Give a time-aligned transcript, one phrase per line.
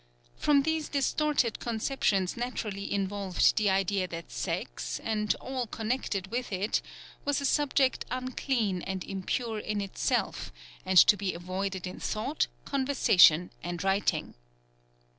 [0.35, 6.81] From these distorted conceptions naturally evolved the idea that sex, and all connected with it,
[7.23, 10.51] was a subject unclean and impure in itself,
[10.87, 14.33] and to be avoided in thought, conversation and writing.